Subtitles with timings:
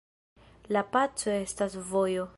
[0.77, 2.29] La paco estas vojo.